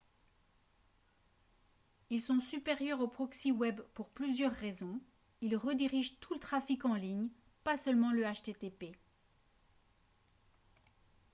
[2.09, 4.99] ils sont supérieurs aux proxy web pour plusieurs raisons
[5.41, 7.29] ils redirigent tout le trafic en ligne
[7.63, 8.97] pas seulement le http